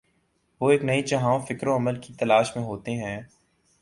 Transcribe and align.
وہ 0.61 0.71
ایک 0.71 0.83
نئے 0.83 1.01
جہان 1.01 1.39
فکر 1.39 1.67
و 1.67 1.75
عمل 1.75 2.01
کی 2.01 2.13
تلاش 2.13 2.55
میں 2.55 2.63
ہوتے 2.63 2.91
ہیں۔ 2.91 3.21